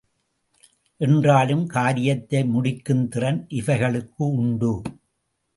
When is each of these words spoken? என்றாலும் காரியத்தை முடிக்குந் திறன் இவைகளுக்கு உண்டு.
என்றாலும் 1.01 1.67
காரியத்தை 1.67 2.43
முடிக்குந் 2.43 3.07
திறன் 3.07 3.45
இவைகளுக்கு 3.49 4.29
உண்டு. 4.35 4.81